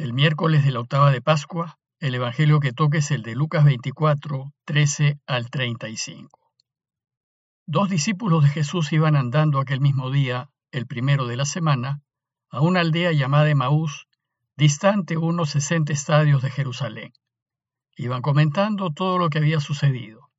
[0.00, 3.66] El miércoles de la octava de Pascua, el Evangelio que toque es el de Lucas
[3.66, 6.38] 24, 13 al 35.
[7.66, 12.00] Dos discípulos de Jesús iban andando aquel mismo día, el primero de la semana,
[12.48, 14.06] a una aldea llamada Emaús,
[14.56, 17.12] distante unos 60 estadios de Jerusalén.
[17.94, 20.30] Iban comentando todo lo que había sucedido.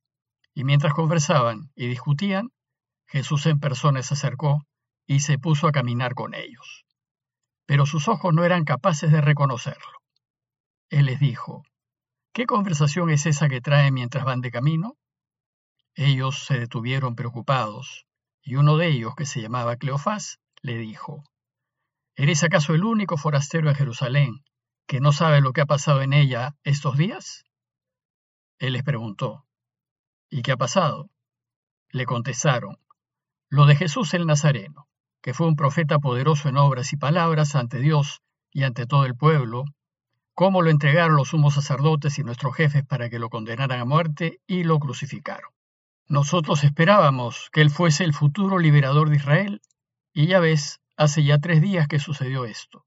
[0.55, 2.49] Y mientras conversaban y discutían,
[3.05, 4.65] Jesús en persona se acercó
[5.05, 6.83] y se puso a caminar con ellos.
[7.71, 10.01] Pero sus ojos no eran capaces de reconocerlo.
[10.89, 11.63] Él les dijo,
[12.33, 14.97] ¿Qué conversación es esa que traen mientras van de camino?
[15.95, 18.07] Ellos se detuvieron preocupados,
[18.41, 21.23] y uno de ellos, que se llamaba Cleofás, le dijo,
[22.17, 24.43] ¿Eres acaso el único forastero en Jerusalén
[24.85, 27.45] que no sabe lo que ha pasado en ella estos días?
[28.59, 29.45] Él les preguntó,
[30.29, 31.09] ¿y qué ha pasado?
[31.91, 32.75] Le contestaron,
[33.47, 34.89] lo de Jesús el Nazareno,
[35.21, 38.21] que fue un profeta poderoso en obras y palabras ante Dios
[38.51, 39.65] y ante todo el pueblo,
[40.33, 44.39] cómo lo entregaron los sumos sacerdotes y nuestros jefes para que lo condenaran a muerte
[44.47, 45.51] y lo crucificaron.
[46.07, 49.61] Nosotros esperábamos que él fuese el futuro liberador de Israel,
[50.13, 52.85] y ya ves, hace ya tres días que sucedió esto.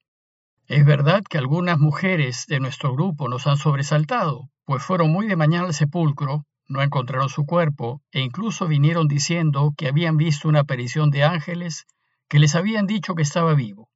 [0.66, 5.36] Es verdad que algunas mujeres de nuestro grupo nos han sobresaltado, pues fueron muy de
[5.36, 10.60] mañana al sepulcro no encontraron su cuerpo e incluso vinieron diciendo que habían visto una
[10.60, 11.86] aparición de ángeles
[12.28, 13.88] que les habían dicho que estaba vivo.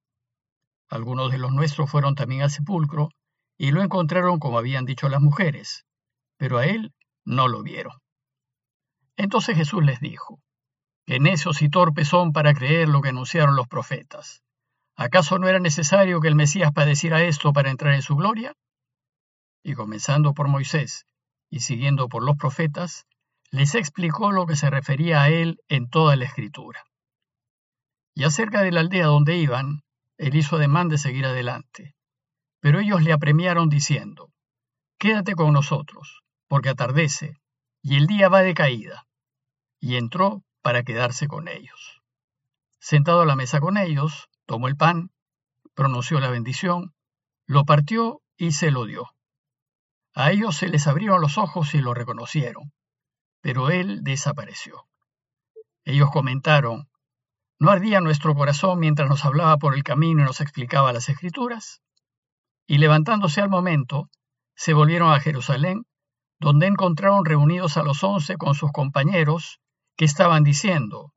[0.88, 3.10] Algunos de los nuestros fueron también al sepulcro
[3.58, 5.84] y lo encontraron como habían dicho las mujeres,
[6.36, 7.92] pero a él no lo vieron.
[9.16, 10.40] Entonces Jesús les dijo,
[11.08, 14.42] que necios y torpes son para creer lo que anunciaron los profetas.
[14.94, 18.54] ¿Acaso no era necesario que el Mesías padeciera esto para entrar en su gloria?
[19.62, 21.06] Y comenzando por Moisés
[21.48, 23.06] y siguiendo por los profetas,
[23.50, 26.84] les explicó lo que se refería a él en toda la escritura.
[28.18, 29.84] Y acerca de la aldea donde iban,
[30.16, 31.94] él hizo ademán de seguir adelante.
[32.58, 34.32] Pero ellos le apremiaron diciendo,
[34.98, 37.36] Quédate con nosotros, porque atardece,
[37.80, 39.06] y el día va de caída.
[39.78, 42.02] Y entró para quedarse con ellos.
[42.80, 45.12] Sentado a la mesa con ellos, tomó el pan,
[45.74, 46.96] pronunció la bendición,
[47.46, 49.14] lo partió y se lo dio.
[50.12, 52.72] A ellos se les abrieron los ojos y lo reconocieron,
[53.42, 54.88] pero él desapareció.
[55.84, 56.88] Ellos comentaron,
[57.58, 61.80] ¿no ardía nuestro corazón mientras nos hablaba por el camino y nos explicaba las escrituras?
[62.66, 64.08] Y levantándose al momento,
[64.54, 65.84] se volvieron a Jerusalén,
[66.40, 69.60] donde encontraron reunidos a los once con sus compañeros,
[69.96, 71.12] que estaban diciendo,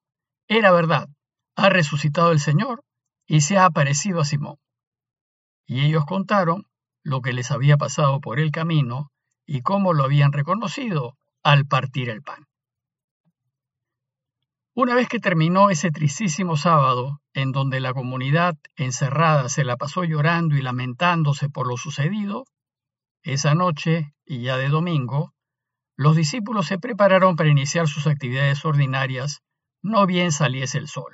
[0.47, 1.07] era verdad,
[1.56, 2.84] ha resucitado el Señor
[3.28, 4.58] y se ha aparecido a Simón.
[5.66, 6.66] Y ellos contaron
[7.03, 9.12] lo que les había pasado por el camino
[9.46, 12.46] y cómo lo habían reconocido al partir el pan.
[14.84, 20.06] Una vez que terminó ese tristísimo sábado, en donde la comunidad encerrada se la pasó
[20.06, 22.46] llorando y lamentándose por lo sucedido,
[23.22, 25.36] esa noche, y ya de domingo,
[25.96, 29.44] los discípulos se prepararon para iniciar sus actividades ordinarias,
[29.84, 31.14] no bien saliese el sol.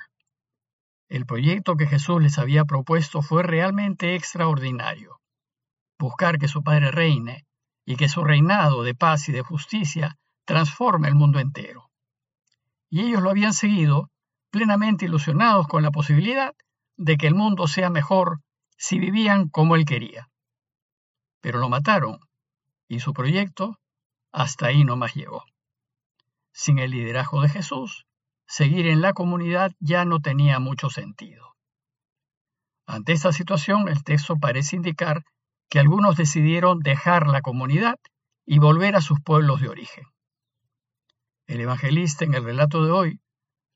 [1.10, 5.20] El proyecto que Jesús les había propuesto fue realmente extraordinario
[5.98, 7.44] buscar que su Padre reine
[7.84, 11.87] y que su reinado de paz y de justicia transforme el mundo entero.
[12.90, 14.10] Y ellos lo habían seguido
[14.50, 16.54] plenamente ilusionados con la posibilidad
[16.96, 18.40] de que el mundo sea mejor
[18.76, 20.28] si vivían como él quería.
[21.40, 22.18] Pero lo mataron
[22.88, 23.78] y su proyecto
[24.32, 25.44] hasta ahí no más llegó.
[26.52, 28.06] Sin el liderazgo de Jesús,
[28.46, 31.54] seguir en la comunidad ya no tenía mucho sentido.
[32.86, 35.24] Ante esta situación, el texto parece indicar
[35.68, 37.96] que algunos decidieron dejar la comunidad
[38.46, 40.04] y volver a sus pueblos de origen.
[41.48, 43.20] El evangelista en el relato de hoy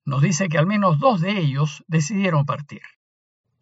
[0.04, 2.82] nos dice que al menos dos de ellos decidieron partir.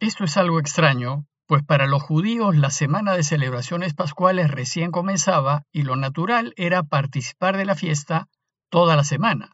[0.01, 5.63] Esto es algo extraño, pues para los judíos la semana de celebraciones pascuales recién comenzaba
[5.71, 8.29] y lo natural era participar de la fiesta
[8.69, 9.53] toda la semana.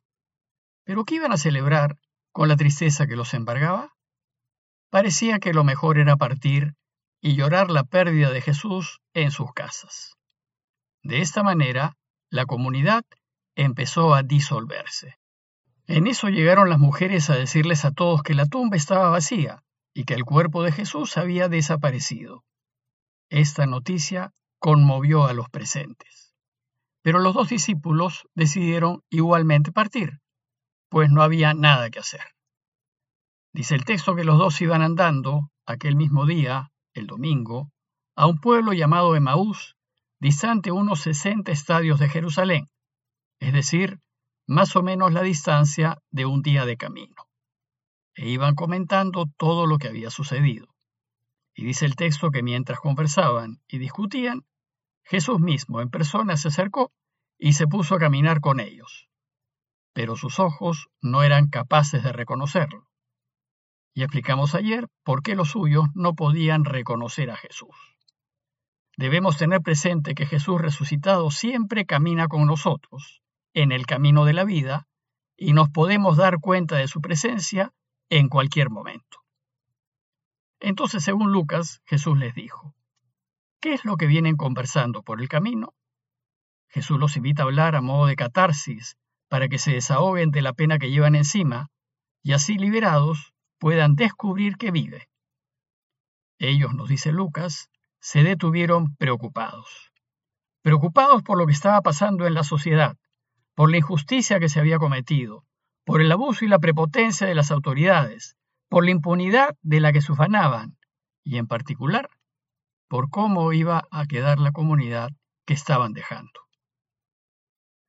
[0.85, 1.99] Pero ¿qué iban a celebrar
[2.33, 3.93] con la tristeza que los embargaba?
[4.89, 6.77] Parecía que lo mejor era partir
[7.21, 10.15] y llorar la pérdida de Jesús en sus casas.
[11.03, 11.99] De esta manera,
[12.31, 13.05] la comunidad
[13.57, 15.19] empezó a disolverse.
[15.89, 19.63] En eso llegaron las mujeres a decirles a todos que la tumba estaba vacía
[19.95, 22.45] y que el cuerpo de Jesús había desaparecido.
[23.31, 26.35] Esta noticia conmovió a los presentes.
[27.03, 30.21] Pero los dos discípulos decidieron igualmente partir,
[30.89, 32.35] pues no había nada que hacer.
[33.53, 37.71] Dice el texto que los dos iban andando aquel mismo día el domingo,
[38.17, 39.77] a un pueblo llamado Emaús,
[40.19, 42.69] distante unos 60 estadios de Jerusalén,
[43.41, 44.01] es decir,
[44.47, 47.29] más o menos la distancia de un día de camino.
[48.15, 50.69] E iban comentando todo lo que había sucedido.
[51.55, 54.47] Y dice el texto que mientras conversaban y discutían,
[55.05, 56.93] Jesús mismo en persona se acercó
[57.39, 59.09] y se puso a caminar con ellos.
[59.93, 62.89] Pero sus ojos no eran capaces de reconocerlo.
[63.95, 67.75] Y explicamos ayer por qué los suyos no podían reconocer a Jesús.
[68.97, 73.23] Debemos tener presente que Jesús resucitado siempre camina con nosotros
[73.57, 74.87] en el camino de la vida
[75.35, 77.73] y nos podemos dar cuenta de su presencia
[78.11, 79.25] en cualquier momento.
[80.61, 82.75] Entonces, según Lucas, Jesús les dijo,
[83.61, 85.75] ¿qué es lo que vienen conversando por el camino?
[86.69, 88.99] Jesús los invita a hablar a modo de catarsis
[89.29, 91.71] para que se desahoguen de la pena que llevan encima
[92.23, 95.09] y así liberados puedan descubrir que vive.
[96.39, 97.71] Ellos, nos dice Lucas,
[98.01, 99.91] se detuvieron preocupados.
[100.61, 102.99] Preocupados por lo que estaba pasando en la sociedad,
[103.57, 105.45] por la injusticia que se había cometido,
[105.85, 108.37] por el abuso y la prepotencia de las autoridades,
[108.69, 110.77] por la impunidad de la que se ufanaban,
[111.25, 112.11] y en particular,
[112.87, 115.11] por cómo iba a quedar la comunidad
[115.47, 116.39] que estaban dejando.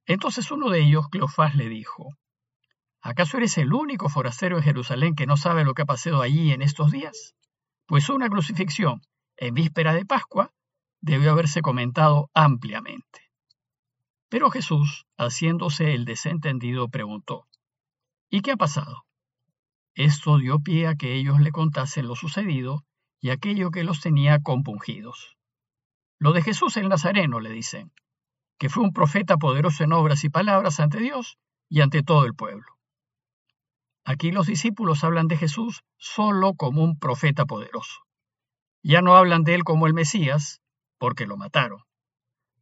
[0.05, 2.15] Entonces uno de ellos, Cleofás, le dijo,
[3.01, 6.53] ¿acaso eres el único forastero en Jerusalén que no sabe lo que ha pasado allí
[6.53, 7.35] en estos días?
[7.87, 9.01] Pues una crucifixión
[9.35, 10.53] en víspera de Pascua
[11.01, 13.26] debió haberse comentado ampliamente.
[14.29, 17.47] Pero Jesús, haciéndose el desentendido, preguntó,
[18.29, 19.06] ¿Y qué ha pasado?
[19.95, 22.83] Esto dio pie a que ellos le contasen lo sucedido
[23.19, 25.38] y aquello que los tenía compungidos.
[26.19, 27.91] Lo de Jesús el Nazareno, le dicen,
[28.59, 31.38] que fue un profeta poderoso en obras y palabras ante Dios
[31.69, 32.65] y ante todo el pueblo.
[34.03, 38.01] Aquí los discípulos hablan de Jesús solo como un profeta poderoso.
[38.83, 40.62] Ya no hablan de él como el Mesías,
[40.97, 41.87] porque lo mataron.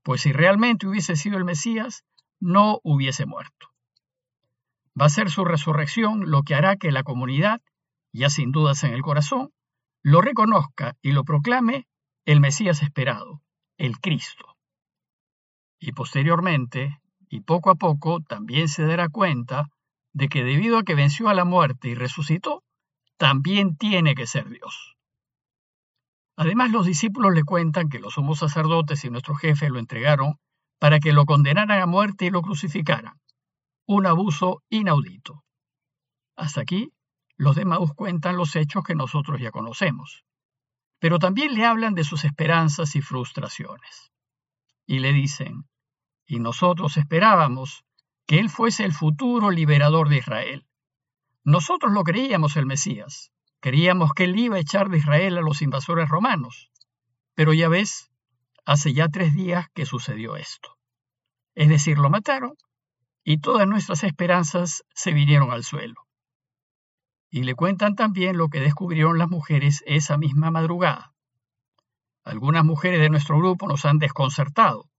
[0.06, 2.06] Pues si realmente hubiese sido el Mesías,
[2.40, 3.72] no hubiese muerto.
[5.02, 7.64] Va a ser su resurrección lo que hará que la comunidad,
[8.14, 9.52] ya sin dudas en el corazón,
[10.04, 11.88] lo reconozca y lo proclame
[12.24, 13.42] el Mesías esperado,
[13.80, 14.56] el Cristo.
[15.80, 19.70] Y posteriormente, y poco a poco, también se dará cuenta
[20.14, 22.64] de que debido a que venció a la muerte y resucitó,
[23.18, 24.95] también tiene que ser Dios.
[26.36, 30.40] Además, los discípulos le cuentan que los sumos sacerdotes y nuestro jefe lo entregaron
[30.80, 33.20] para que lo condenaran a muerte y lo crucificaran
[33.88, 35.44] un abuso inaudito.
[36.36, 36.92] Hasta aquí,
[37.38, 37.66] los de
[37.96, 40.24] cuentan los hechos que nosotros ya conocemos,
[41.00, 44.12] pero también le hablan de sus esperanzas y frustraciones.
[44.88, 45.66] Y le dicen,
[46.26, 47.84] y nosotros esperábamos
[48.26, 50.66] que Él fuese el futuro liberador de Israel.
[51.44, 53.32] Nosotros lo creíamos el Mesías,
[53.66, 56.70] creíamos que Él iba a echar de Israel a los invasores romanos,
[57.34, 58.12] pero ya ves,
[58.64, 60.78] hace ya tres días que sucedió esto.
[61.56, 62.54] Es decir, lo mataron
[63.24, 65.96] y todas nuestras esperanzas se vinieron al suelo.
[67.32, 71.16] Y le cuentan también lo que descubrieron las mujeres esa misma madrugada.
[72.24, 74.92] Algunas mujeres de nuestro grupo nos han desconcertado,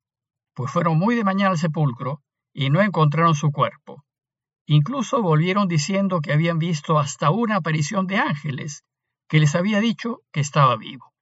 [0.55, 2.21] pues fueron muy de mañana al sepulcro
[2.53, 4.05] y no encontraron su cuerpo.
[4.67, 8.85] Incluso volvieron diciendo que habían visto hasta una aparición de ángeles
[9.29, 11.13] que les había dicho que estaba vivo.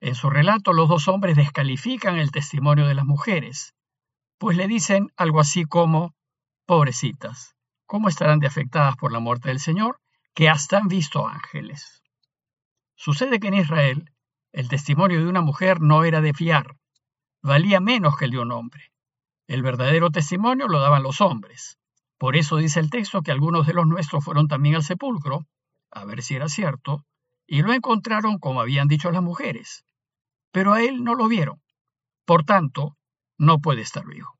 [0.00, 3.74] En su relato los dos hombres descalifican el testimonio de las mujeres,
[4.38, 6.14] pues le dicen algo así como,
[6.66, 7.54] pobrecitas,
[7.86, 10.00] ¿cómo estarán de afectadas por la muerte del Señor,
[10.34, 12.02] que hasta han visto ángeles?
[12.94, 14.12] Sucede que en Israel
[14.52, 16.76] el testimonio de una mujer no era de fiar,
[17.42, 18.90] valía menos que el de un hombre.
[19.46, 21.78] El verdadero testimonio lo daban los hombres.
[22.18, 25.46] Por eso dice el texto que algunos de los nuestros fueron también al sepulcro,
[25.90, 27.04] a ver si era cierto,
[27.46, 29.84] y lo encontraron como habían dicho las mujeres.
[30.50, 31.62] Pero a él no lo vieron.
[32.24, 32.96] Por tanto,
[33.38, 34.38] no puede estar vivo.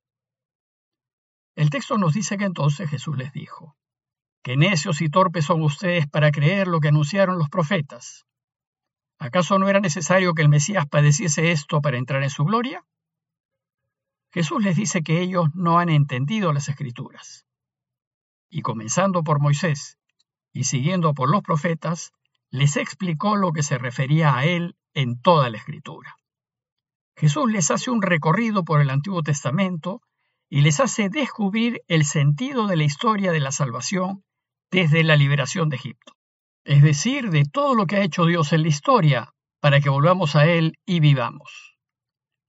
[1.54, 3.76] El texto nos dice que entonces Jesús les dijo,
[4.42, 8.26] que necios y torpes son ustedes para creer lo que anunciaron los profetas.
[9.18, 12.84] ¿Acaso no era necesario que el Mesías padeciese esto para entrar en su gloria?
[14.32, 17.46] Jesús les dice que ellos no han entendido las escrituras.
[18.50, 19.98] Y comenzando por Moisés
[20.52, 22.12] y siguiendo por los profetas,
[22.50, 26.16] les explicó lo que se refería a él en toda la escritura.
[27.16, 30.00] Jesús les hace un recorrido por el Antiguo Testamento
[30.48, 34.24] y les hace descubrir el sentido de la historia de la salvación
[34.70, 36.12] desde la liberación de Egipto.
[36.64, 40.36] Es decir, de todo lo que ha hecho Dios en la historia para que volvamos
[40.36, 41.76] a Él y vivamos.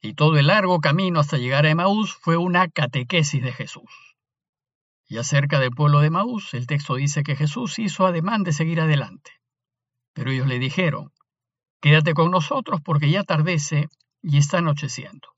[0.01, 4.16] Y todo el largo camino hasta llegar a Emaús fue una catequesis de Jesús.
[5.07, 8.81] Y acerca del pueblo de Emaús, el texto dice que Jesús hizo ademán de seguir
[8.81, 9.31] adelante.
[10.13, 11.13] Pero ellos le dijeron,
[11.79, 13.87] quédate con nosotros porque ya tardece
[14.21, 15.29] y está anocheciendo.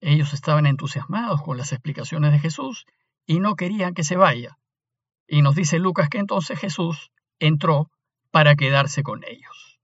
[0.00, 2.86] Ellos estaban entusiasmados con las explicaciones de Jesús
[3.26, 4.58] y no querían que se vaya.
[5.26, 7.90] Y nos dice Lucas que entonces Jesús entró
[8.30, 9.80] para quedarse con ellos.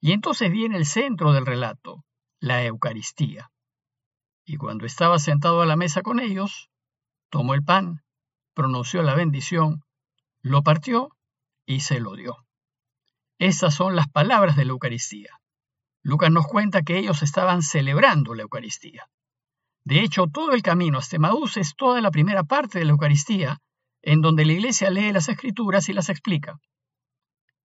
[0.00, 2.04] Y entonces viene el centro del relato,
[2.40, 3.50] la Eucaristía.
[4.44, 6.70] Y cuando estaba sentado a la mesa con ellos,
[7.30, 8.02] tomó el pan,
[8.58, 9.84] pronunció la bendición,
[10.42, 11.16] lo partió
[11.64, 12.38] y se lo dio.
[13.38, 15.30] Esas son las palabras de la Eucaristía.
[16.02, 19.08] Lucas nos cuenta que ellos estaban celebrando la Eucaristía.
[19.84, 23.58] De hecho, todo el camino hasta Maús es toda la primera parte de la Eucaristía,
[24.02, 26.58] en donde la Iglesia lee las Escrituras y las explica.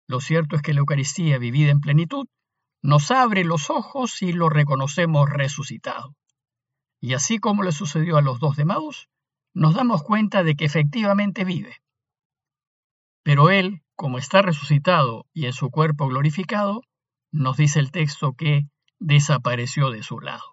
[0.07, 2.27] Lo cierto es que la Eucaristía vivida en plenitud
[2.81, 6.17] nos abre los ojos y lo reconocemos resucitado.
[6.99, 9.07] Y así como le sucedió a los dos de Maús,
[9.53, 11.81] nos damos cuenta de que efectivamente vive.
[13.23, 16.81] Pero Él, como está resucitado y en su cuerpo glorificado,
[17.31, 18.67] nos dice el texto que
[18.99, 20.43] desapareció de su lado.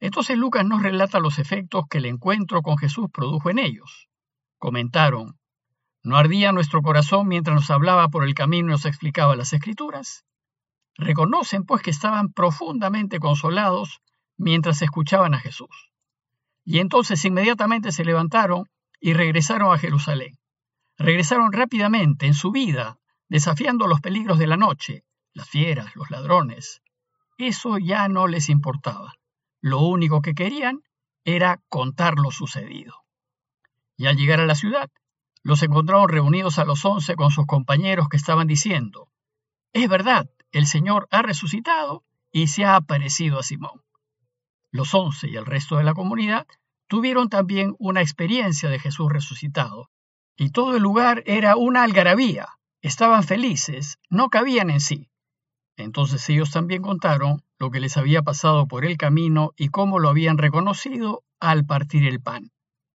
[0.00, 4.08] Entonces Lucas nos relata los efectos que el encuentro con Jesús produjo en ellos.
[4.58, 5.38] Comentaron,
[6.02, 10.24] ¿no ardía nuestro corazón mientras nos hablaba por el camino y nos explicaba las escrituras?
[10.96, 14.00] Reconocen pues que estaban profundamente consolados
[14.36, 15.93] mientras escuchaban a Jesús.
[16.64, 18.64] Y entonces inmediatamente se levantaron
[19.00, 20.38] y regresaron a Jerusalén.
[20.96, 26.82] Regresaron rápidamente en su vida, desafiando los peligros de la noche, las fieras, los ladrones.
[27.36, 29.14] Eso ya no les importaba.
[29.60, 30.82] Lo único que querían
[31.24, 32.94] era contar lo sucedido.
[33.96, 34.90] Y al llegar a la ciudad,
[35.42, 39.08] los encontraron reunidos a los once con sus compañeros que estaban diciendo,
[39.72, 43.82] es verdad, el Señor ha resucitado y se ha aparecido a Simón.
[44.74, 46.48] Los once y el resto de la comunidad
[46.88, 49.88] tuvieron también una experiencia de Jesús resucitado,
[50.36, 52.48] y todo el lugar era una algarabía.
[52.82, 55.08] Estaban felices, no cabían en sí.
[55.76, 60.08] Entonces ellos también contaron lo que les había pasado por el camino y cómo lo
[60.08, 62.50] habían reconocido al partir el pan,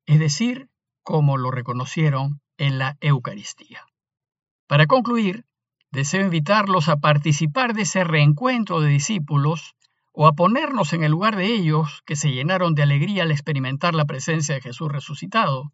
[0.06, 0.68] es decir,
[1.02, 3.86] cómo lo reconocieron en la Eucaristía.
[4.68, 5.46] Para concluir,
[5.92, 9.76] deseo invitarlos a participar de ese reencuentro de discípulos
[10.12, 13.94] o a ponernos en el lugar de ellos que se llenaron de alegría al experimentar
[13.94, 15.72] la presencia de Jesús resucitado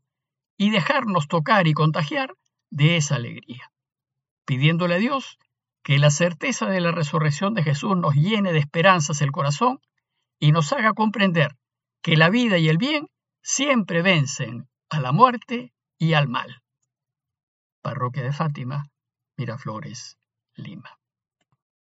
[0.58, 2.36] y dejarnos tocar y contagiar
[2.70, 3.72] de esa alegría,
[4.46, 5.38] pidiéndole a Dios
[5.84, 9.80] que la certeza de la resurrección de Jesús nos llene de esperanzas el corazón
[10.40, 11.56] y nos haga comprender
[12.02, 13.08] que la vida y el bien
[13.42, 16.64] siempre vencen a la muerte y al mal.
[17.82, 18.90] Parroquia de Fátima,
[19.38, 20.18] Miraflores,
[20.56, 20.98] Lima.